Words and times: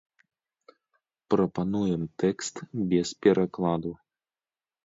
Прапануем 1.33 2.03
тэкст 2.23 2.55
без 2.91 3.07
перакладу. 3.27 3.91